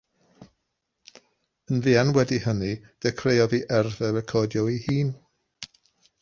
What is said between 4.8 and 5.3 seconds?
hun.